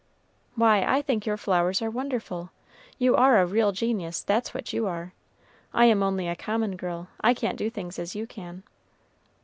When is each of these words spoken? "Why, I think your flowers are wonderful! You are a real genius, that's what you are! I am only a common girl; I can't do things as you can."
"Why, 0.55 0.81
I 0.81 1.03
think 1.03 1.27
your 1.27 1.37
flowers 1.37 1.79
are 1.79 1.91
wonderful! 1.91 2.49
You 2.97 3.15
are 3.15 3.39
a 3.39 3.45
real 3.45 3.71
genius, 3.71 4.23
that's 4.23 4.51
what 4.51 4.73
you 4.73 4.87
are! 4.87 5.13
I 5.75 5.85
am 5.85 6.01
only 6.01 6.27
a 6.27 6.35
common 6.35 6.75
girl; 6.75 7.09
I 7.21 7.35
can't 7.35 7.55
do 7.55 7.69
things 7.69 7.99
as 7.99 8.15
you 8.15 8.25
can." 8.25 8.63